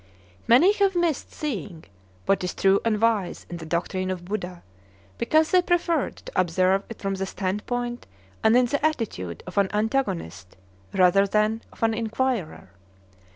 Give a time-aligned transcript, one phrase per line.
[0.47, 1.83] Many have missed seeing
[2.25, 4.63] what is true and wise in the doctrine of Buddha
[5.19, 8.07] because they preferred to observe it from the standpoint
[8.43, 10.57] and in the attitude of an antagonist,
[10.91, 12.71] rather than of an inquirer.